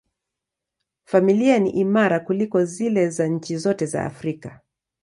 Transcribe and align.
Familia 1.03 1.59
ni 1.59 1.69
imara 1.69 2.19
kuliko 2.19 2.63
zile 2.65 3.09
za 3.09 3.27
nchi 3.27 3.57
zote 3.57 3.85
za 3.85 4.05
Afrika. 4.05 4.59